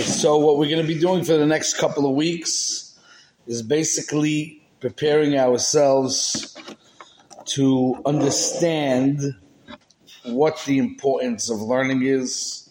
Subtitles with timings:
[0.00, 2.98] So what we're going to be doing for the next couple of weeks
[3.46, 6.58] is basically preparing ourselves
[7.44, 9.36] to understand
[10.24, 12.68] what the importance of learning is,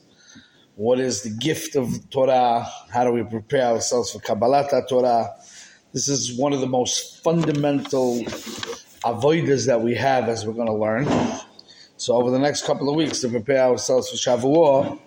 [0.76, 5.34] what is the gift of Torah, how do we prepare ourselves for Kabbalat Torah.
[5.94, 8.20] This is one of the most fundamental
[9.06, 11.06] avoidas that we have as we're going to learn.
[12.04, 15.00] So over the next couple of weeks to prepare ourselves for Shavuot,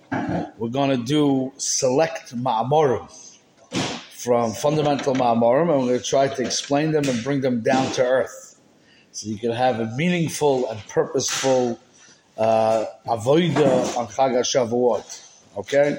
[0.57, 3.07] we're going to do select ma'amorim
[4.13, 7.93] from fundamental ma'amorim, and we're going to try to explain them and bring them down
[7.93, 8.59] to earth,
[9.13, 11.79] so you can have a meaningful and purposeful
[12.39, 15.05] uh, avoida on Chag Shavuot.
[15.59, 15.99] Okay,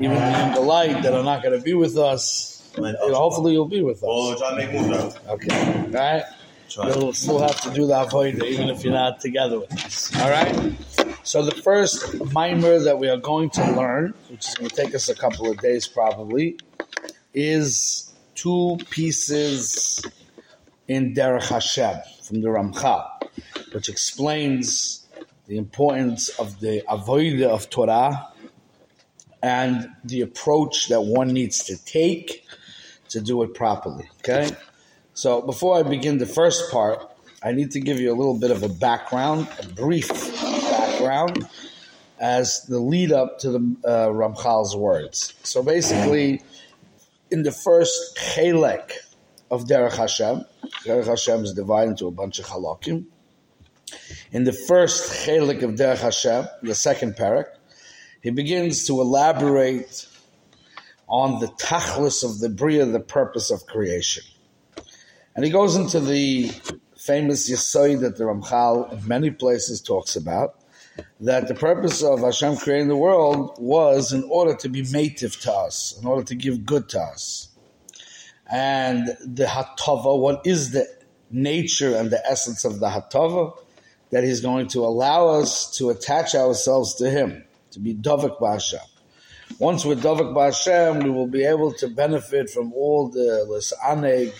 [0.00, 0.16] even
[0.52, 3.82] the light that are not going to be with us, you know, hopefully you'll be
[3.82, 4.02] with us.
[5.28, 6.24] Okay, all right.
[6.76, 10.14] You'll still have to do the avoida even if you're not together with us.
[10.16, 10.74] All right.
[11.22, 14.94] So the first ma'amar that we are going to learn, which is going to take
[14.94, 16.58] us a couple of days probably,
[17.34, 20.04] is two pieces
[20.86, 23.06] in Derech Hashem from the Ramchal,
[23.72, 25.06] which explains
[25.46, 28.32] the importance of the avoida of Torah
[29.42, 32.44] and the approach that one needs to take
[33.10, 34.08] to do it properly.
[34.18, 34.50] Okay.
[35.18, 37.02] So before I begin the first part,
[37.42, 40.08] I need to give you a little bit of a background, a brief
[40.70, 41.44] background,
[42.20, 45.34] as the lead up to the uh, Ramchal's words.
[45.42, 46.44] So basically,
[47.32, 48.92] in the first chelek
[49.50, 50.44] of Derech Hashem,
[50.84, 53.06] Derech Hashem is divided into a bunch of halakim.
[54.30, 57.46] In the first chelek of Derech Hashem, the second parak,
[58.22, 60.06] he begins to elaborate
[61.08, 64.22] on the tachlis of the bria, the purpose of creation.
[65.38, 66.50] And he goes into the
[66.96, 70.56] famous Yesoid that the Ramchal in many places talks about,
[71.20, 75.52] that the purpose of Hashem creating the world was in order to be mative to
[75.52, 77.50] us, in order to give good to us.
[78.50, 80.88] And the Hatava, what is the
[81.30, 83.56] nature and the essence of the Hatava?
[84.10, 88.84] That He's going to allow us to attach ourselves to Him, to be Davik Ba'Hashem.
[89.60, 94.32] Once we're Davik Ba'Hashem, we will be able to benefit from all the Lisaneg,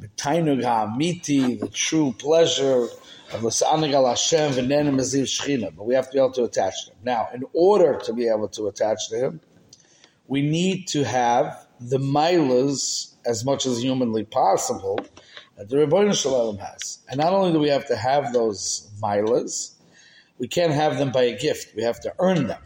[0.00, 2.86] B'tainug ha'amiti, the true pleasure
[3.32, 5.74] of L'sa'anig al Hashem v'nenim aziv shchina.
[5.74, 6.98] But we have to be able to attach to him.
[7.02, 9.40] Now, in order to be able to attach to him,
[10.28, 15.00] we need to have the milas as much as humanly possible
[15.56, 17.00] that the Ribono Shel Olam has.
[17.08, 19.74] And not only do we have to have those milas,
[20.38, 21.74] we can't have them by a gift.
[21.74, 22.62] We have to earn them.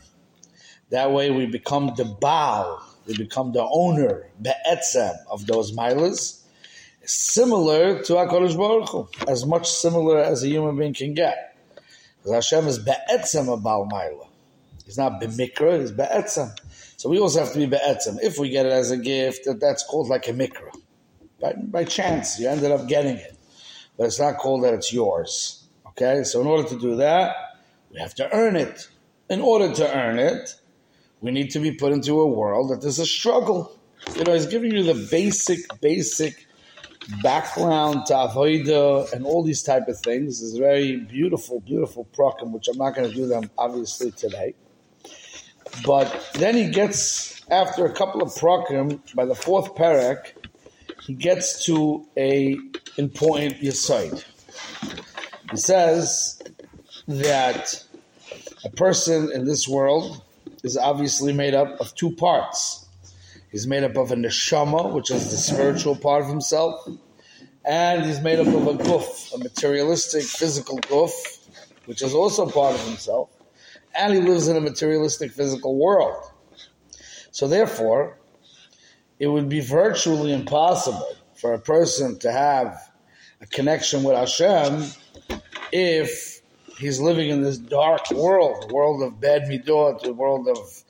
[0.90, 6.41] That way we become the Baal, we become the owner, be'etzem, of those milas
[7.04, 11.56] similar to HaKadosh Baruch Hu, as much similar as a human being can get.
[12.18, 14.28] Because Hashem is be'etzem a Maila.
[14.84, 16.56] He's not b'mikra, he's be'etzem.
[16.96, 18.18] So we also have to be be'etzem.
[18.22, 20.72] If we get it as a gift, that, that's called like a mikra.
[21.40, 23.36] By, by chance, you ended up getting it.
[23.96, 25.64] But it's not called that it's yours.
[25.88, 26.22] Okay?
[26.24, 27.34] So in order to do that,
[27.90, 28.88] we have to earn it.
[29.28, 30.54] In order to earn it,
[31.20, 33.76] we need to be put into a world that there's a struggle.
[34.16, 36.46] You know, he's giving you the basic, basic
[37.22, 42.78] background to and all these type of things is very beautiful, beautiful prokem, which I'm
[42.78, 44.54] not going to do them obviously today.
[45.84, 50.32] But then he gets, after a couple of prokem, by the fourth parak,
[51.02, 52.58] he gets to a
[52.96, 54.24] important yisoid.
[55.50, 56.40] He says
[57.08, 57.84] that
[58.64, 60.22] a person in this world
[60.62, 62.81] is obviously made up of two parts
[63.52, 66.88] He's made up of a neshama, which is the spiritual part of himself,
[67.66, 71.12] and he's made up of a guf, a materialistic, physical guf,
[71.84, 73.28] which is also part of himself,
[73.94, 76.24] and he lives in a materialistic, physical world.
[77.30, 78.18] So therefore,
[79.18, 82.90] it would be virtually impossible for a person to have
[83.42, 84.84] a connection with Hashem
[85.72, 86.40] if
[86.78, 90.81] he's living in this dark world, the world of bad midot, the world of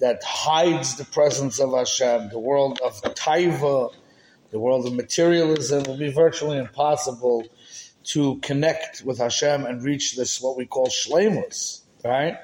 [0.00, 3.94] that hides the presence of Hashem, the world of taiva,
[4.50, 7.44] the world of materialism, will be virtually impossible
[8.02, 12.38] to connect with Hashem and reach this what we call shlemus, right?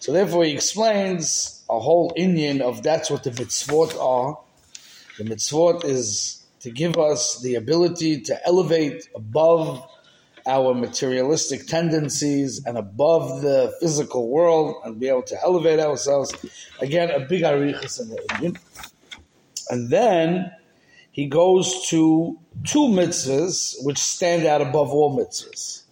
[0.00, 4.38] So therefore, he explains a whole inyan of that's what the mitzvot are.
[5.16, 9.86] The mitzvot is to give us the ability to elevate above
[10.46, 16.34] our materialistic tendencies and above the physical world and be able to elevate ourselves.
[16.80, 18.58] Again, a big arichas in the inyan.
[19.70, 20.52] And then
[21.12, 25.82] he goes to two mitzvahs which stand out above all mitzvahs.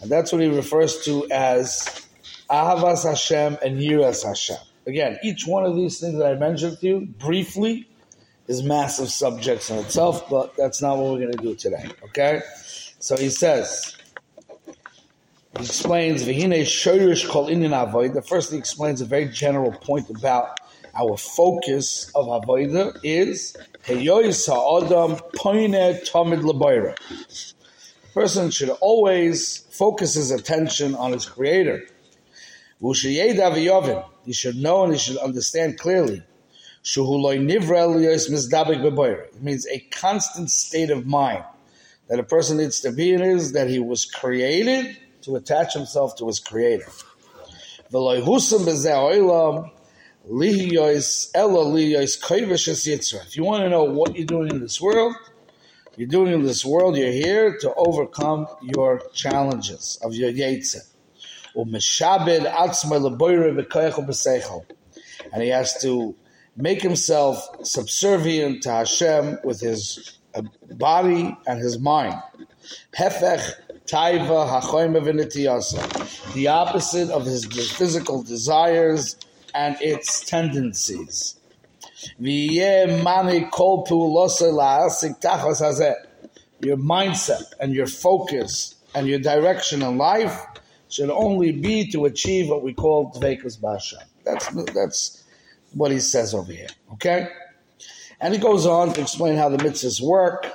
[0.00, 2.06] And that's what he refers to as
[2.50, 4.58] Ahavas Hashem and Yiras Hashem.
[4.86, 7.88] Again, each one of these things that I mentioned to you briefly
[8.46, 11.88] is massive subjects in itself, but that's not what we're going to do today.
[12.04, 12.40] Okay?
[13.06, 13.96] So he says,
[15.56, 18.14] he explains, Vihine Shoyrish Kol Inyan Avoid.
[18.14, 20.58] The first he explains a very general point about
[20.92, 26.96] our focus of Avoida is Heyois Ha'adam Poine Tamid Laboira.
[28.12, 31.86] Person should always focus his attention on his creator.
[32.80, 36.24] He should know and he should understand clearly.
[36.84, 36.96] It
[39.42, 41.44] means a constant state of mind
[42.08, 46.16] that a person needs to be in is that he was created to attach himself
[46.16, 46.86] to his creator.
[53.26, 55.14] If you want to know what you're doing in this world,
[55.96, 60.82] you're doing in this world, you're here to overcome your challenges of your yetzer.
[65.32, 66.14] And he has to
[66.56, 72.20] make himself subservient to Hashem with his body and his mind.
[72.98, 73.52] Hefech
[73.86, 74.46] taiva
[76.34, 79.16] The opposite of his physical desires
[79.54, 81.36] and its tendencies.
[82.18, 82.88] Your
[86.76, 90.46] mindset and your focus and your direction in life
[90.88, 93.98] should only be to achieve what we call dvekas basha.
[94.24, 95.22] That's that's
[95.74, 96.68] what he says over here.
[96.94, 97.28] Okay?
[98.20, 100.46] And he goes on to explain how the mitzvahs work.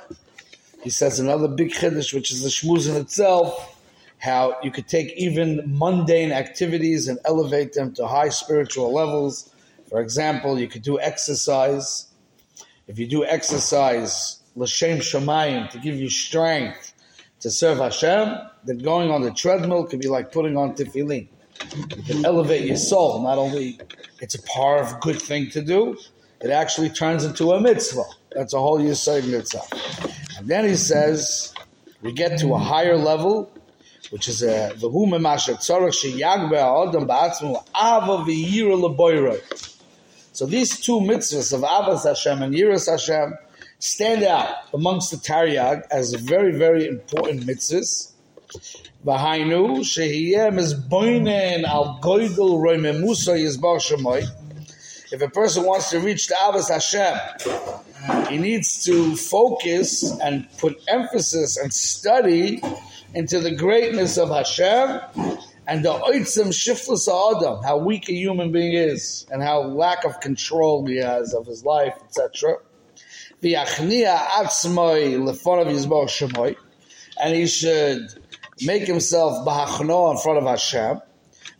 [0.82, 3.80] He says another big chiddush, which is the shmuz in itself,
[4.18, 9.48] how you could take even mundane activities and elevate them to high spiritual levels.
[9.88, 12.08] For example, you could do exercise.
[12.88, 16.92] If you do exercise, l'shem shamayim, to give you strength
[17.40, 21.28] to serve Hashem, then going on the treadmill could be like putting on tefillin.
[21.76, 23.22] You can elevate your soul.
[23.22, 23.78] Not only
[24.20, 25.96] it's a part of good thing to do,
[26.42, 28.04] it actually turns into a mitzvah.
[28.32, 29.62] That's a whole Yisrael mitzvah.
[30.38, 31.54] And then he says,
[32.00, 33.52] we get to a higher level,
[34.10, 34.88] which is uh, a the
[40.32, 43.34] So these two mitzvahs of Ahavas Hashem and Yiras Hashem
[43.78, 48.12] stand out amongst the Taryag as very, very important mitzvahs.
[49.04, 54.24] V'hainu shehiyem is boinen al goydel roimemusa yizbar shemoy.
[55.12, 57.18] If a person wants to reach the Ahavas Hashem,
[58.30, 62.62] he needs to focus and put emphasis and study
[63.14, 65.02] into the greatness of Hashem
[65.66, 70.18] and the oitzim shiftless adam, how weak a human being is and how lack of
[70.20, 72.56] control he has of his life, etc.
[77.20, 78.08] And he should
[78.62, 81.02] make himself bahachno in front of Hashem,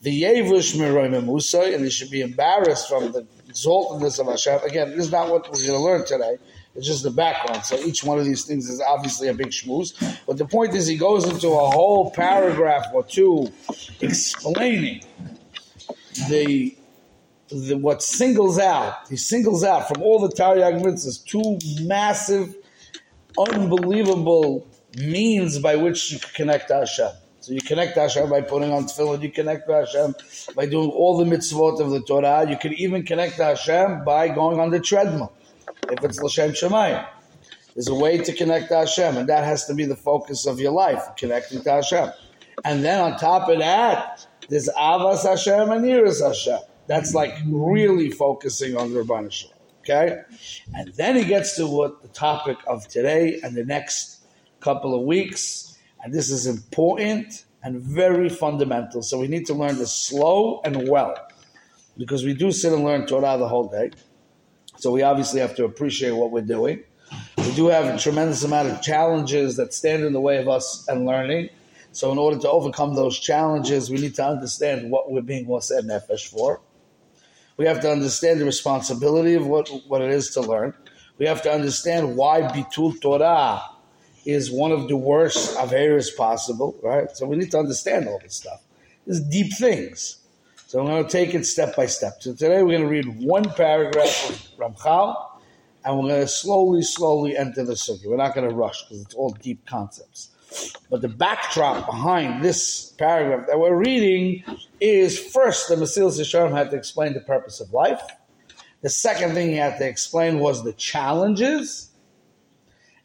[0.00, 4.60] the yevush and he should be embarrassed from the exaltedness of Hashem.
[4.68, 6.38] Again, this is not what we're going to learn today.
[6.74, 7.64] It's just the background.
[7.64, 10.20] So each one of these things is obviously a big shmooze.
[10.26, 13.52] But the point is, he goes into a whole paragraph or two
[14.00, 15.04] explaining
[16.30, 16.74] the,
[17.50, 19.08] the what singles out.
[19.08, 22.54] He singles out from all the Taryag mitzvahs two massive,
[23.38, 24.66] unbelievable
[24.96, 27.10] means by which you connect to Hashem.
[27.42, 29.20] So you connect to Hashem by putting on tefillin.
[29.20, 30.14] You connect to Hashem
[30.54, 32.48] by doing all the mitzvot of the Torah.
[32.48, 35.32] You can even connect to Hashem by going on the treadmill,
[35.90, 37.04] if it's l'shem shemayim.
[37.74, 40.60] There's a way to connect to Hashem, and that has to be the focus of
[40.60, 42.12] your life, connecting to Hashem.
[42.64, 46.60] And then on top of that, there's ahavas Hashem and iras Hashem.
[46.86, 50.20] That's like really focusing on the Rabban Okay?
[50.76, 54.20] And then he gets to what the topic of today and the next
[54.60, 55.71] couple of weeks.
[56.02, 59.02] And this is important and very fundamental.
[59.02, 61.14] So we need to learn this slow and well
[61.96, 63.92] because we do sit and learn Torah the whole day.
[64.78, 66.82] So we obviously have to appreciate what we're doing.
[67.36, 70.86] We do have a tremendous amount of challenges that stand in the way of us
[70.88, 71.50] and learning.
[71.92, 75.82] So in order to overcome those challenges, we need to understand what we're being moser
[75.82, 76.60] Nefesh for.
[77.58, 80.74] We have to understand the responsibility of what, what it is to learn.
[81.18, 83.62] We have to understand why Bitul Torah
[84.24, 87.10] is one of the worst averas possible, right?
[87.16, 88.62] So we need to understand all this stuff.
[89.06, 90.18] There's deep things.
[90.66, 92.22] So I'm going to take it step by step.
[92.22, 95.14] So today we're going to read one paragraph of Ramchal,
[95.84, 98.06] and we're going to slowly, slowly enter the sugya.
[98.06, 100.30] We're not going to rush because it's all deep concepts.
[100.88, 104.44] But the backdrop behind this paragraph that we're reading
[104.80, 108.02] is first the Mesilas Yesharim had to explain the purpose of life.
[108.82, 111.91] The second thing he had to explain was the challenges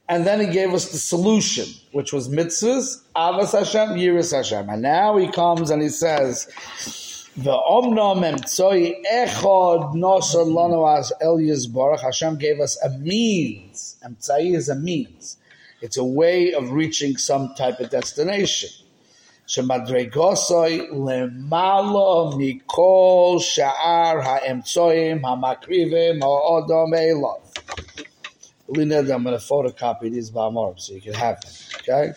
[0.10, 4.70] and then he gave us the solution, which was mitzvahs, ahavas Hashem, yiras Hashem.
[4.70, 6.48] And now he comes and he says,
[7.38, 12.02] Ve'omnom emtzoi echod nosar lano as El Yisbarach.
[12.02, 13.98] Hashem gave us a means.
[14.04, 15.38] Emtzai is a means.
[15.82, 18.70] It's a way of reaching some type of destination.
[19.48, 27.42] Shemadregosoi lemalo mikol sha'ar ha'emtsoim ha'makrivim ha'odom elov.
[28.70, 31.52] I'm going to photocopy these ma'amorim so you can have them.
[31.80, 32.14] Okay?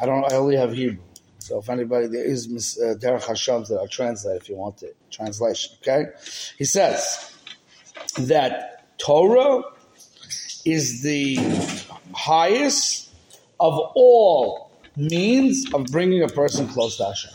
[0.00, 0.30] I don't.
[0.30, 1.02] I only have Hebrew.
[1.38, 4.96] So if anybody there is uh, Derech Hashem that I'll translate if you want it
[5.10, 5.76] translation.
[5.80, 6.10] Okay,
[6.58, 7.32] he says
[8.18, 9.62] that Torah
[10.64, 11.36] is the
[12.12, 13.10] highest
[13.60, 17.32] of all means of bringing a person close to Hashem.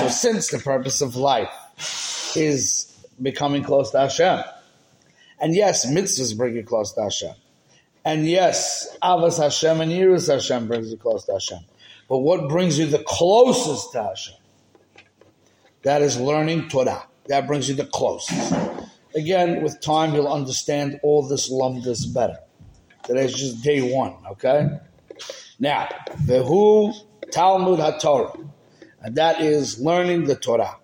[0.00, 4.44] So since the purpose of life is becoming close to Hashem,
[5.40, 7.34] and yes, mitzvahs bring you close to Hashem,
[8.04, 11.60] and yes, Ahavas Hashem and Yirus Hashem brings you close to Hashem.
[12.08, 14.34] But what brings you the closest to Hashem?
[15.82, 17.06] That is learning Torah.
[17.26, 18.54] That brings you the closest.
[19.14, 22.38] Again, with time, you'll understand all this lumdus better.
[23.04, 24.68] Today's just day one, okay?
[25.58, 25.88] Now,
[26.24, 26.94] Vehu
[27.30, 28.48] Talmud HaTorah.
[29.00, 30.76] And that is learning the Torah.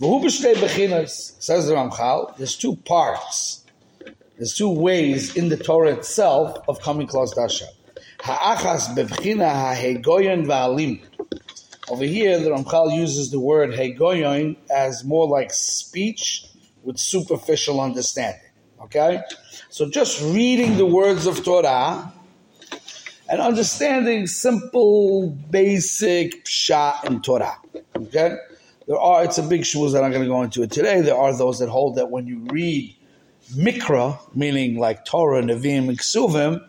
[0.00, 3.66] Says the Ramchal, there's two parts.
[4.38, 7.68] There's two ways in the Torah itself of coming close to Hashem.
[8.22, 11.02] Ha'achas bevchina ha'hegoyon va'alim.
[11.90, 16.46] Over here, the Ramchal uses the word hegoyon as more like speech
[16.82, 18.40] with superficial understanding.
[18.80, 19.20] Okay?
[19.68, 22.10] So just reading the words of Torah
[23.28, 27.58] and understanding simple, basic pshat in Torah.
[27.94, 28.38] Okay?
[28.90, 31.00] There are, it's a big shmuz that I'm going to go into it today.
[31.00, 32.92] There are those that hold that when you read
[33.54, 36.60] mikra, meaning like Torah, Nevi'im, and Ksuvim,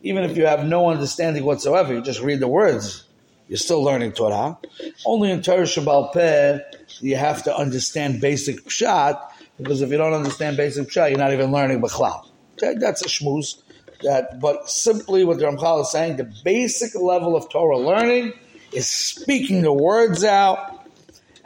[0.00, 3.04] even if you have no understanding whatsoever, you just read the words,
[3.46, 4.56] you're still learning Torah.
[5.04, 6.60] Only in Torah Shebaal Peh,
[7.00, 9.20] you have to understand basic pshat,
[9.58, 12.26] because if you don't understand basic pshat, you're not even learning Bechlal.
[12.54, 13.60] Okay, that's a shmuz.
[14.00, 18.32] That, but simply what the Ramchal is saying, the basic level of Torah learning
[18.72, 20.75] is speaking the words out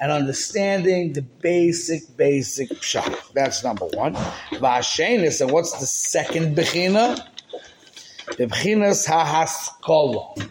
[0.00, 3.32] and understanding the basic, basic pshat.
[3.34, 4.14] That's number one.
[4.52, 7.22] Vashenis, and what's the second bechina?
[8.30, 10.50] Bebchinas hahaskala.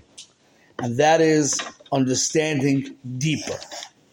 [0.77, 1.59] And that is
[1.91, 3.57] understanding deeper.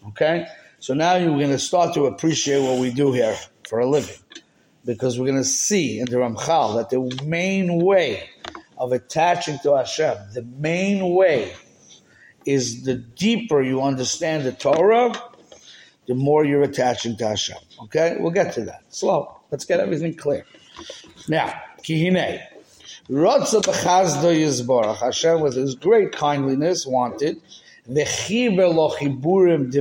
[0.07, 0.47] Okay?
[0.79, 4.15] So now you're going to start to appreciate what we do here for a living.
[4.85, 8.29] Because we're going to see in the Ramchal that the main way
[8.77, 11.53] of attaching to Hashem, the main way
[12.47, 15.13] is the deeper you understand the Torah,
[16.07, 17.57] the more you're attaching to Hashem.
[17.83, 18.15] Okay?
[18.19, 18.83] We'll get to that.
[18.89, 19.35] Slow.
[19.51, 20.45] Let's get everything clear.
[21.27, 22.41] Now, Kihine.
[23.09, 24.97] Rotza b'chazdo yizborach.
[24.97, 27.41] Hashem, with His great kindliness, wanted
[27.89, 29.71] v'chiber lo chiburim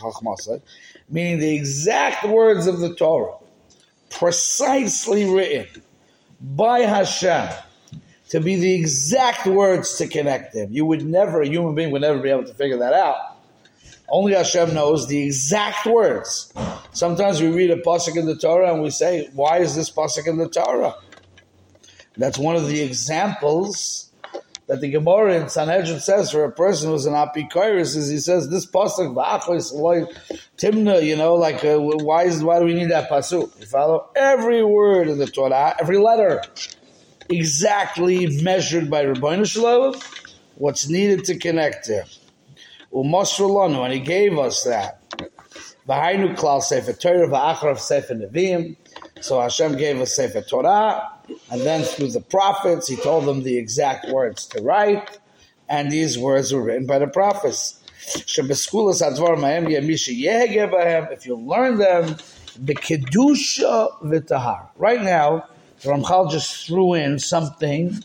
[0.00, 0.62] chachmasai,
[1.08, 3.36] meaning the exact words of the Torah,
[4.10, 5.82] precisely written
[6.40, 7.48] by Hashem,
[8.32, 10.72] to be the exact words to connect them.
[10.72, 13.36] You would never, a human being would never be able to figure that out.
[14.08, 16.50] Only Hashem knows the exact words.
[16.92, 20.26] Sometimes we read a pasuk in the Torah and we say, "Why is this pasuk
[20.26, 20.94] in the Torah?"
[22.16, 24.10] That's one of the examples
[24.66, 28.48] that the Gemara in Sanhedrin says for a person who's an apikoris is he says
[28.48, 29.14] this pasuk
[30.56, 33.60] timna, you know, like uh, why is why do we need that pasuk?
[33.60, 36.42] You follow every word in the Torah, every letter,
[37.32, 39.94] exactly measured by Ribono Shel Olam,
[40.56, 42.04] what's needed to connect him.
[42.92, 45.00] Umasrulanu, and he gave us that.
[45.88, 48.76] V'hainu klal sefer Torah sefer Nevi'im.
[49.20, 51.10] So Hashem gave us sefer Torah,
[51.50, 55.18] and then through the prophets, he told them the exact words to write,
[55.68, 57.78] and these words were written by the prophets.
[58.04, 58.44] If you
[61.36, 62.16] learn them,
[62.58, 64.68] the kedusha v'tahar.
[64.76, 65.46] Right now,
[65.82, 67.98] the Ramchal just threw in something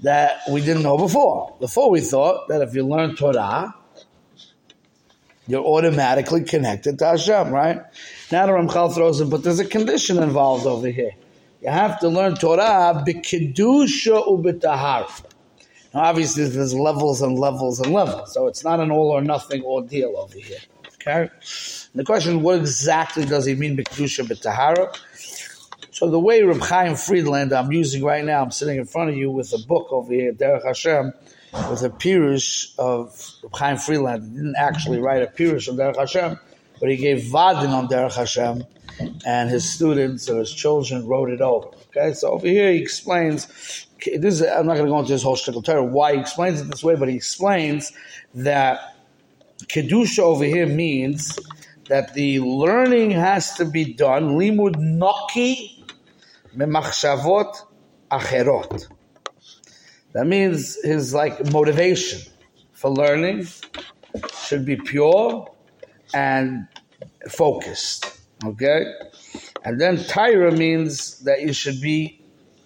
[0.00, 1.54] that we didn't know before.
[1.60, 3.74] Before we thought that if you learn Torah,
[5.46, 7.80] you're automatically connected to Hashem, right?
[8.30, 11.12] Now the Ramchal throws in, but there's a condition involved over here.
[11.62, 15.24] You have to learn Torah b'kedusha u'b'tahar.
[15.94, 19.62] Now, obviously, there's levels and levels and levels, so it's not an all or nothing
[19.62, 20.58] ordeal over here.
[20.94, 21.22] Okay.
[21.22, 21.30] And
[21.94, 24.96] the question: What exactly does he mean b'kedusha b'tahara?
[26.02, 29.16] So the way Reb Chaim Friedlander I'm using right now, I'm sitting in front of
[29.16, 31.12] you with a book over here, Derech Hashem,
[31.70, 34.26] with a pirush of Reb Chaim Friedlander.
[34.26, 36.40] He didn't actually write a pirush of Derech Hashem,
[36.80, 38.64] but he gave va'adim on Derech Hashem,
[39.24, 41.68] and his students or his children wrote it over.
[41.96, 43.46] Okay, so over here he explains.
[44.04, 46.60] This is, I'm not going to go into this whole shtickle Torah why he explains
[46.60, 47.92] it this way, but he explains
[48.34, 48.96] that
[49.68, 51.38] kedusha over here means
[51.86, 55.81] that the learning has to be done limud noki
[56.56, 57.54] memachshavot
[58.10, 58.88] acherot.
[60.12, 62.20] That means his like motivation
[62.72, 63.46] for learning
[64.44, 65.48] should be pure
[66.14, 66.68] and
[67.28, 68.20] focused.
[68.44, 68.84] Okay,
[69.64, 72.20] and then tahara means that you should be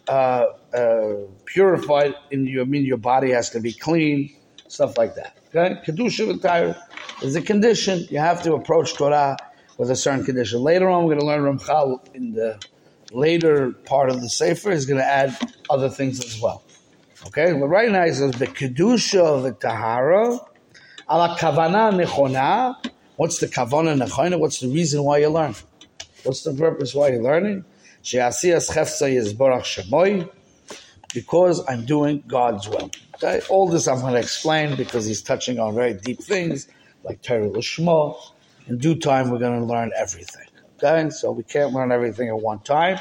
[0.08, 1.14] uh, uh,
[1.44, 2.62] purified in your.
[2.62, 4.34] I mean, your body has to be clean,
[4.68, 5.36] stuff like that.
[5.48, 6.76] Okay, kedusha and tahara
[7.22, 8.06] is a condition.
[8.10, 9.36] You have to approach Torah
[9.78, 10.60] with a certain condition.
[10.60, 12.58] Later on, we're going to learn Ramchal in the
[13.12, 15.36] later part of the Sefer is going to add
[15.70, 16.62] other things as well.
[17.26, 20.38] Okay, but right now it says the kedusha of the tahara,
[21.10, 22.76] ala kavana nechona.
[23.16, 24.38] What's the kavana nechona?
[24.38, 25.54] What's the reason why you learn?
[26.22, 27.64] What's the purpose why you're learning?
[28.04, 30.30] Shemoy.
[31.14, 32.90] Because I'm doing God's will.
[33.14, 36.68] Okay, all this I'm going to explain because he's touching on very deep things
[37.04, 38.16] like Torah Lishma.
[38.68, 40.46] In due time, we're going to learn everything.
[40.82, 42.98] Okay, so we can't learn everything at one time.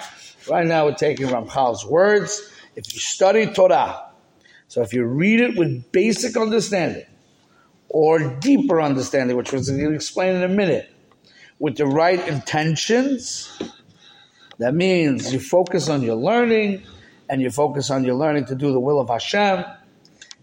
[0.50, 2.50] Right now, we're taking Ramchal's words.
[2.77, 4.12] If you study Torah,
[4.70, 7.05] so if you read it with basic understanding
[7.89, 10.89] or deeper understanding, which we're going to explain in a minute,
[11.60, 13.62] with the right intentions,
[14.60, 16.82] that means you focus on your learning
[17.29, 19.65] and you focus on your learning to do the will of Hashem.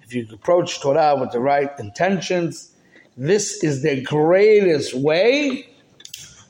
[0.03, 2.75] If you approach Torah with the right intentions,
[3.17, 5.72] this is the greatest way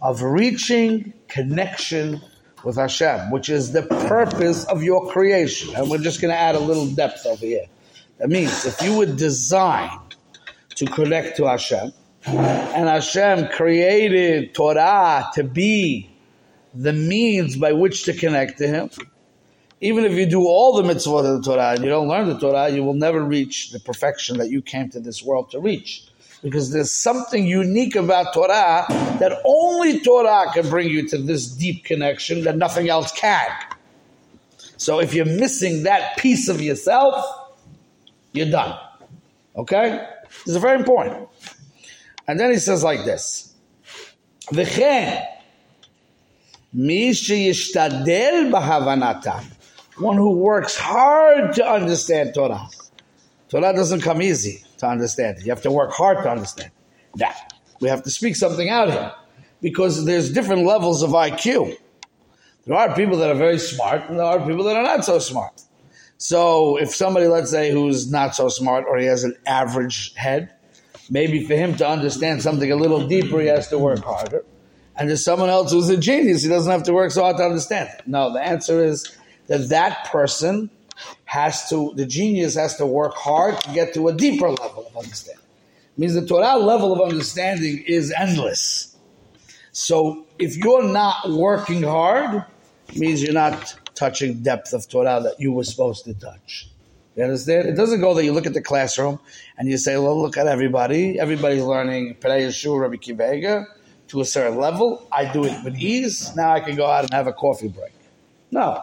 [0.03, 2.21] of reaching connection
[2.65, 5.75] with Hashem, which is the purpose of your creation.
[5.77, 7.67] And we're just going to add a little depth over here.
[8.19, 10.17] That means if you were designed
[10.75, 11.93] to connect to Hashem,
[12.27, 16.11] and Hashem created Torah to be
[16.75, 18.91] the means by which to connect to Him,
[19.81, 22.39] even if you do all the mitzvot of the Torah and you don't learn the
[22.39, 26.07] Torah, you will never reach the perfection that you came to this world to reach
[26.43, 28.85] because there's something unique about Torah
[29.21, 33.49] that only Torah can bring you to this deep connection that nothing else can.
[34.77, 37.25] So if you're missing that piece of yourself,
[38.33, 38.77] you're done.
[39.55, 40.05] Okay?
[40.45, 41.29] This is very important.
[42.27, 43.55] And then he says like this.
[44.53, 45.25] V'chen,
[46.73, 49.45] mi sheyishtadel b'havanata.
[49.99, 52.69] One who works hard to understand Torah.
[53.49, 55.45] Torah doesn't come easy to understand it.
[55.45, 56.71] You have to work hard to understand
[57.17, 57.53] that.
[57.81, 59.13] We have to speak something out here
[59.61, 61.77] because there's different levels of IQ.
[62.67, 65.19] There are people that are very smart and there are people that are not so
[65.19, 65.63] smart.
[66.19, 70.53] So if somebody, let's say, who's not so smart or he has an average head,
[71.11, 74.45] maybe for him to understand something a little deeper, he has to work harder.
[74.97, 77.45] And there's someone else who's a genius, he doesn't have to work so hard to
[77.45, 77.89] understand.
[78.07, 79.17] No, the answer is
[79.47, 80.71] that that person
[81.25, 84.97] has to, the genius has to work hard to get to a deeper level of
[84.97, 85.45] understanding.
[85.97, 88.97] It means the Torah level of understanding is endless.
[89.73, 92.45] So if you're not working hard,
[92.95, 96.69] means you're not touching depth of Torah that you were supposed to touch.
[97.17, 97.69] You understand?
[97.69, 99.19] It doesn't go that you look at the classroom
[99.59, 101.19] and you say, well, look at everybody.
[101.19, 103.67] Everybody's learning Yeshua, Rabbi Akiva Eiger
[104.09, 105.07] to a certain level.
[105.13, 106.35] I do it with ease.
[106.37, 107.93] Now I can go out and have a coffee break.
[108.51, 108.83] No.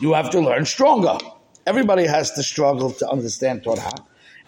[0.00, 1.18] You have to learn stronger.
[1.66, 3.90] Everybody has to struggle to understand Torah.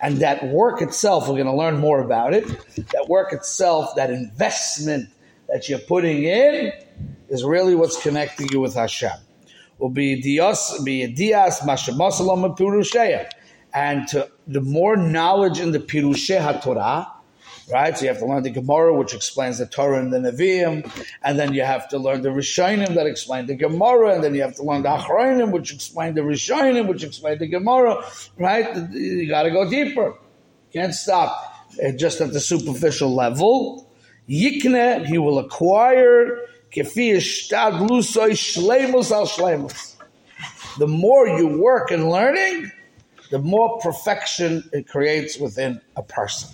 [0.02, 2.46] And that work itself, we're going to learn more about it.
[2.92, 5.09] That work itself, that investment
[5.48, 6.72] that you're putting in,
[7.31, 9.18] is really what's connecting you with Hashem.
[9.79, 11.70] Will be dios, be dias, and
[13.72, 17.11] And to, the more knowledge in the pirushei Torah,
[17.70, 17.96] right?
[17.96, 20.85] So you have to learn the Gemara, which explains the Torah and the Nevi'im,
[21.22, 24.42] and then you have to learn the Rishonim that explain the Gemara, and then you
[24.42, 28.02] have to learn the Achronim, which explain the Rishonim, which explain the Gemara,
[28.38, 28.76] right?
[28.92, 30.14] You got to go deeper.
[30.72, 31.55] Can't stop
[31.96, 33.90] just at the superficial level.
[34.29, 36.40] Yikne, he will acquire.
[40.79, 42.70] The more you work in learning,
[43.31, 46.50] the more perfection it creates within a person.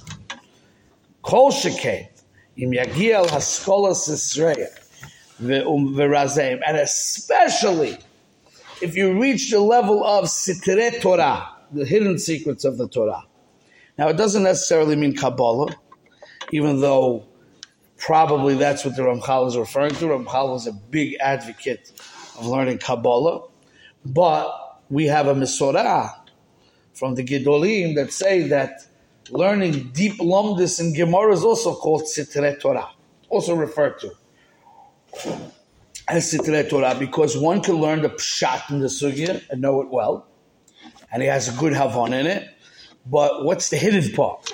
[1.23, 2.09] Kol shekeh,
[2.57, 4.69] im yagiel haskolas Yisrael,
[5.41, 7.99] v'razeim, um, and especially
[8.81, 13.25] if you reach the level of sitre Torah, the hidden secrets of the Torah.
[13.97, 15.75] Now, it doesn't necessarily mean Kabbalah,
[16.51, 17.25] even though
[17.99, 20.07] probably that's what the Ramchal is referring to.
[20.07, 21.93] Ramchal was a big advocate
[22.39, 23.47] of learning Kabbalah,
[24.05, 26.11] but we have a Mesorah
[26.95, 28.87] from the Gedolim that say that
[29.33, 32.91] learning deep lumdis in Gemara is also called Sitre Torah,
[33.31, 34.13] also referred to
[36.07, 39.89] as Sitre Torah, because one can learn the pshat in the sugya and know it
[39.89, 40.27] well,
[41.11, 42.49] and he has a good havon in it.
[43.07, 44.53] But what's the hidden part?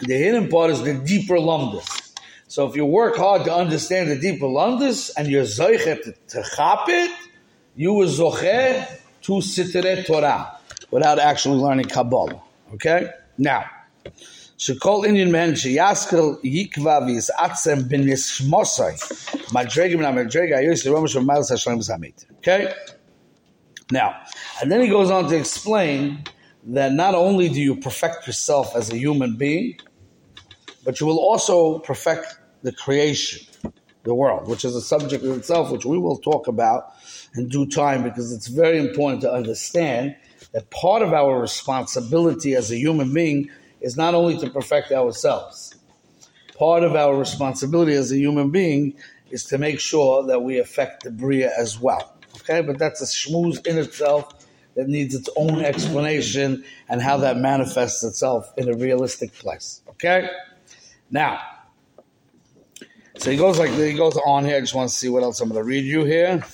[0.00, 2.14] The hidden part is the deeper lumdus.
[2.46, 6.88] So if you work hard to understand the deeper lumdus and you're zoichet to chap
[6.88, 7.10] it,
[7.76, 8.88] you will zoche
[9.22, 10.58] to sitere Torah
[10.90, 12.40] without actually learning Kabbalah.
[12.72, 13.10] Okay?
[13.36, 13.66] Now,
[14.57, 18.83] שכל עניין מהן שיסקל יקבע ויסעצם בנשמוסי
[19.53, 22.25] מדרגה מן המדרגה היוס לרומש ומלס השלם זמית.
[22.41, 22.73] Okay?
[23.91, 24.09] Now,
[24.61, 26.23] and then he goes on to explain
[26.77, 29.75] that not only do you perfect yourself as a human being,
[30.85, 33.45] but you will also perfect the creation,
[34.03, 36.93] the world, which is a subject in itself, which we will talk about
[37.35, 40.15] in due time because it's very important to understand
[40.53, 43.49] that part of our responsibility as a human being
[43.80, 45.74] is not only to perfect ourselves.
[46.58, 48.94] Part of our responsibility as a human being
[49.30, 52.16] is to make sure that we affect the Bria as well.
[52.36, 57.36] Okay, but that's a schmooze in itself that needs its own explanation and how that
[57.36, 59.82] manifests itself in a realistic place.
[59.90, 60.28] Okay?
[61.10, 61.40] Now,
[63.16, 64.56] so he goes like he goes on here.
[64.56, 66.44] I just want to see what else I'm going to read you here.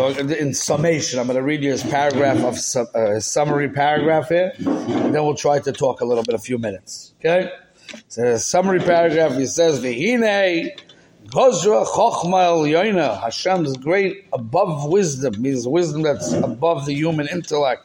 [0.00, 2.56] So in summation, I'm going to read you his paragraph of
[2.94, 6.38] uh, his summary paragraph here, and then we'll try to talk a little bit, a
[6.38, 7.12] few minutes.
[7.18, 7.52] Okay?
[8.08, 10.70] So summary paragraph, he says, "V'hine
[11.26, 13.20] Gozra Chochma Yoina.
[13.20, 17.84] Hashem is great above wisdom, means wisdom that's above the human intellect.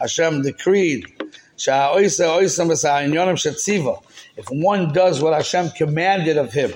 [0.00, 1.06] Hashem decreed.
[4.36, 6.72] If one does what Hashem commanded of him,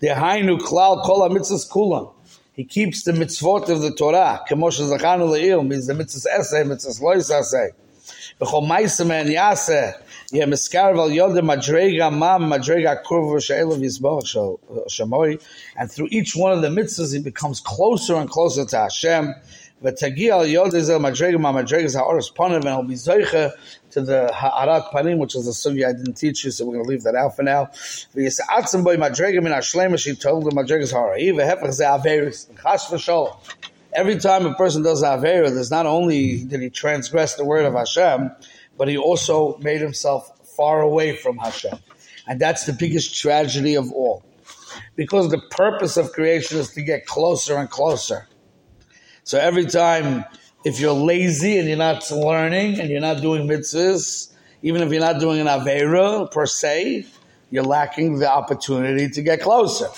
[0.00, 2.14] Dehainu Klal Kol HaMitzvahs Kulam,
[2.58, 4.44] he keeps the mitzvot of the Torah.
[4.50, 7.70] Kemoshe Le'il means the mitzvahs Eseh, mitzvahs Lois Eseh.
[8.40, 9.94] Maisem and Yaseh,
[10.32, 12.98] yeah, miskarval yodem madrega mam madrega
[15.76, 19.36] and through each one of the mitzvahs he becomes closer and closer to Hashem.
[19.84, 21.86] V'tagial yodezel madrega mam madrega
[22.34, 22.96] panav, and he'll be
[23.90, 26.84] to the ha'arat panim, which is a sugi I didn't teach you, so we're going
[26.84, 27.70] to leave that out for now.
[27.74, 28.84] She told
[32.90, 33.36] v'sholom.
[33.94, 37.72] Every time a person does Avera, there's not only did he transgress the word of
[37.72, 38.30] Hashem,
[38.76, 41.78] but he also made himself far away from Hashem.
[42.26, 44.22] And that's the biggest tragedy of all.
[44.94, 48.28] Because the purpose of creation is to get closer and closer.
[49.24, 50.24] So every time,
[50.64, 55.00] if you're lazy and you're not learning and you're not doing mitzvahs, even if you're
[55.00, 57.06] not doing an Avera per se,
[57.50, 59.88] you're lacking the opportunity to get closer.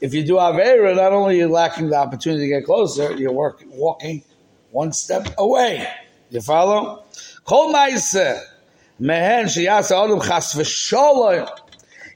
[0.00, 3.32] If you do Avera, not only are you lacking the opportunity to get closer, you're
[3.32, 4.22] work, walking
[4.70, 5.88] one step away.
[6.30, 7.04] You follow?
[7.44, 9.90] Kol mehen chas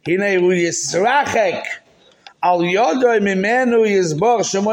[0.05, 1.65] hine hu yisrachek
[2.43, 3.87] al mimenu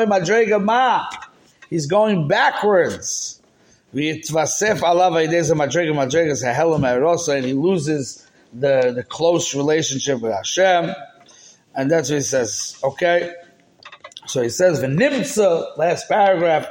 [0.08, 1.08] madrega ma
[1.70, 3.42] he's going backwards
[3.92, 4.04] and
[7.46, 10.94] he loses the, the close relationship with Hashem
[11.76, 13.34] and that's what he says okay
[14.28, 16.68] so he says the v'nimtza last paragraph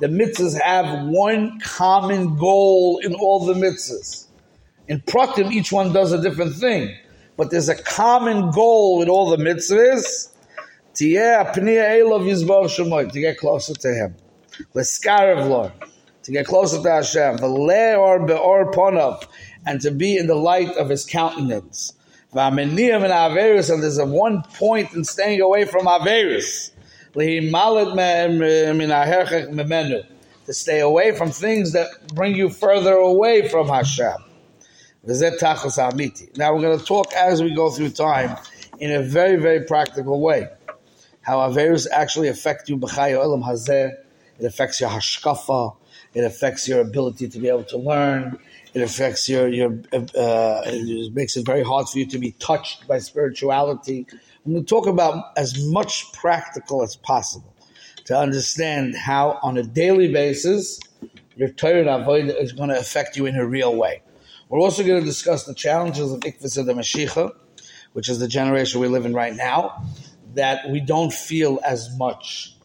[0.00, 4.26] the mitzvahs have one common goal in all the mitzvahs.
[4.88, 6.96] In Prakim, each one does a different thing.
[7.40, 10.28] But there's a common goal in all the mitzvahs
[10.94, 11.08] to
[13.18, 14.14] get closer to Him.
[14.74, 17.38] To get closer to Hashem.
[19.66, 21.94] And to be in the light of His countenance
[22.34, 26.72] and there's a one point in staying away from Averis.
[30.44, 34.29] To stay away from things that bring you further away from Hashem.
[35.02, 38.36] Now we're going to talk as we go through time
[38.78, 40.48] in a very, very practical way.
[41.22, 42.76] How Averis actually affect you.
[42.78, 45.76] It affects your hashkafa.
[46.12, 48.38] It affects your ability to be able to learn.
[48.74, 49.72] It affects your your.
[49.92, 54.06] Uh, it makes it very hard for you to be touched by spirituality.
[54.44, 57.54] I'm going to talk about as much practical as possible
[58.06, 60.80] to understand how, on a daily basis,
[61.36, 61.84] your Torah
[62.38, 64.02] is going to affect you in a real way.
[64.50, 67.32] We're also going to discuss the challenges of Ikvis of the Mashiach,
[67.92, 69.84] which is the generation we live in right now,
[70.34, 72.56] that we don't feel as much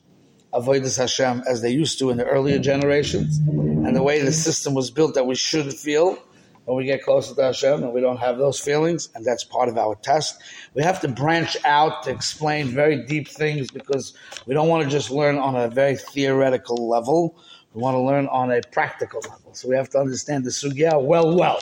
[0.52, 4.74] avoidus Hashem as they used to in the earlier generations, and the way the system
[4.74, 6.18] was built that we should feel
[6.64, 9.70] when we get closer to Hashem and we don't have those feelings, and that's part
[9.70, 10.42] of our test.
[10.74, 14.16] We have to branch out to explain very deep things because
[14.48, 17.38] we don't want to just learn on a very theoretical level.
[17.76, 19.54] We want to learn on a practical level.
[19.54, 21.60] So we have to understand the sugya well, well.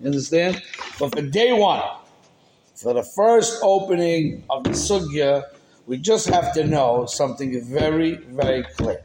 [0.00, 0.62] You understand?
[0.98, 1.82] But for day one,
[2.74, 5.42] for the first opening of the sugya,
[5.86, 9.02] we just have to know something very, very clear.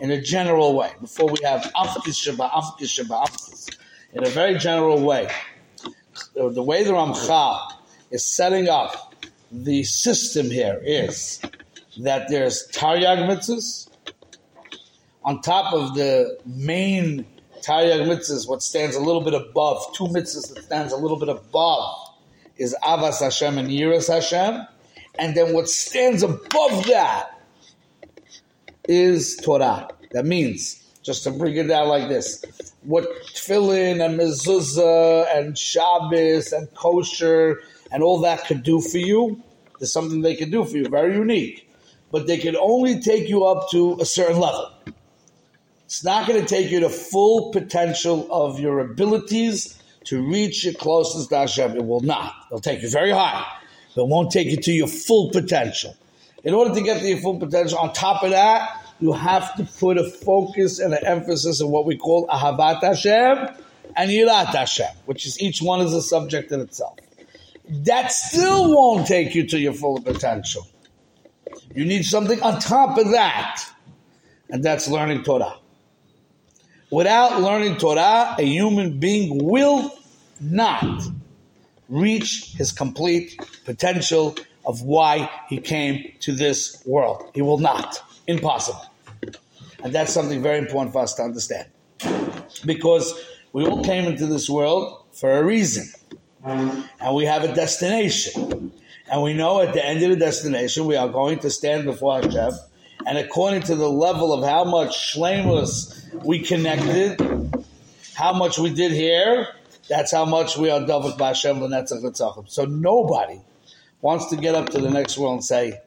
[0.00, 3.76] in a general way, before we have Afkis Sheba, Afkis Sheba, Afkis,
[4.12, 5.28] in a very general way,
[6.34, 7.72] the way the Ramchal
[8.10, 9.14] is setting up
[9.50, 11.40] the system here is
[11.98, 13.88] that there's Taryag mitzvahs.
[15.26, 17.26] On top of the main
[17.60, 21.28] Taryag mitzvahs, what stands a little bit above, two mitzvahs that stands a little bit
[21.28, 21.96] above,
[22.58, 24.64] is Ahavas Hashem and Yiras Hashem.
[25.18, 27.40] And then what stands above that
[28.88, 29.88] is Torah.
[30.12, 32.44] That means, just to bring it down like this,
[32.82, 37.60] what tefillin and mezuzah and Shabbos and kosher
[37.90, 39.42] and all that could do for you,
[39.80, 41.68] there's something they can do for you, very unique.
[42.12, 44.70] But they can only take you up to a certain level.
[45.86, 50.74] It's not going to take you to full potential of your abilities to reach your
[50.74, 51.76] closest to Hashem.
[51.76, 52.34] It will not.
[52.50, 53.46] It'll take you very high,
[53.94, 55.96] but it won't take you to your full potential.
[56.42, 59.64] In order to get to your full potential, on top of that, you have to
[59.78, 63.56] put a focus and an emphasis on what we call Ahavat Hashem
[63.94, 66.98] and Yirat Hashem, which is each one is a subject in itself.
[67.68, 70.66] That still won't take you to your full potential.
[71.72, 73.64] You need something on top of that,
[74.50, 75.58] and that's learning Torah.
[76.90, 79.92] Without learning Torah, a human being will
[80.40, 81.02] not
[81.88, 87.30] reach his complete potential of why he came to this world.
[87.34, 87.98] He will not.
[88.26, 88.84] Impossible.
[89.82, 91.68] And that's something very important for us to understand.
[92.64, 93.14] Because
[93.52, 95.86] we all came into this world for a reason.
[96.44, 98.72] And we have a destination.
[99.10, 102.20] And we know at the end of the destination, we are going to stand before
[102.20, 102.52] Hashem.
[103.06, 107.20] And according to the level of how much shlemus we connected,
[108.14, 109.46] how much we did here,
[109.88, 112.50] that's how much we are David Hashem L'netzach l'tzachim.
[112.50, 113.40] So nobody
[114.00, 115.78] wants to get up to the next world and say,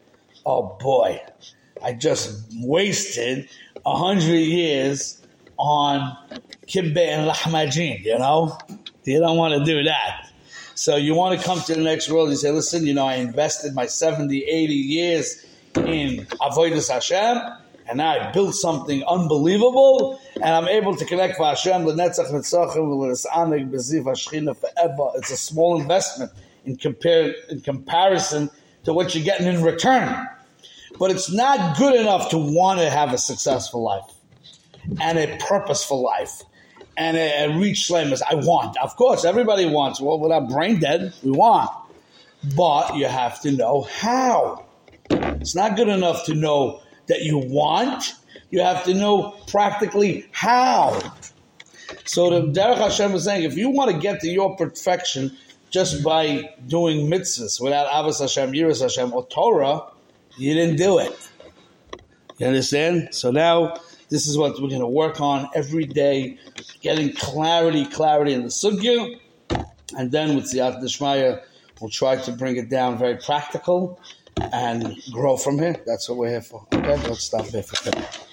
[0.45, 1.21] oh boy,
[1.83, 3.49] I just wasted
[3.85, 5.21] a hundred years
[5.57, 6.17] on
[6.67, 8.57] kibbeh and lahmajin, you know?
[9.03, 10.29] You don't want to do that.
[10.75, 13.15] So you want to come to the next world, you say, listen, you know, I
[13.15, 17.37] invested my 70, 80 years in Avodah Hashem,
[17.87, 22.75] and now I built something unbelievable, and I'm able to connect for Hashem, L'netzach Netzachim,
[22.75, 25.11] L'nesanig, Beziv Hashchina forever.
[25.15, 26.31] It's a small investment
[26.65, 28.49] in, compare, in comparison
[28.83, 30.27] to what you're getting in return.
[30.97, 34.11] But it's not good enough to want to have a successful life
[35.01, 36.43] and a purposeful life
[36.97, 38.21] and a, a reach shlemus.
[38.29, 38.77] I want.
[38.77, 40.01] Of course, everybody wants.
[40.01, 41.71] Well, without brain dead, we want.
[42.55, 44.65] But you have to know how.
[45.39, 48.13] It's not good enough to know that you want.
[48.51, 50.99] You have to know practically how.
[52.05, 55.35] So the Derech Hashem is saying, if you want to get to your perfection
[55.69, 59.81] just by doing mitzvahs without Ahavas Hashem, Yiras Hashem, or Torah,
[60.37, 61.29] you didn't do it.
[62.37, 63.09] You understand?
[63.11, 63.75] So now
[64.09, 66.37] this is what we're going to work on every day,
[66.81, 69.19] getting clarity, clarity in the sugya,
[69.97, 71.41] and then with Siyata Dishmaya,
[71.79, 73.99] we'll try to bring it down very practical
[74.41, 75.75] and grow from here.
[75.85, 76.65] That's what we're here for.
[76.73, 78.28] Okay, let's stop here for today.